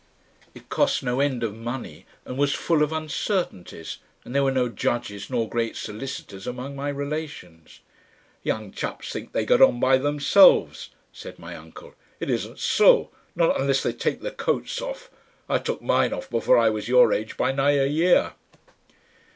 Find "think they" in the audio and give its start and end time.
9.13-9.45